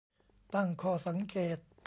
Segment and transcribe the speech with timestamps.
[0.53, 1.57] ตั้งข้อสังเกต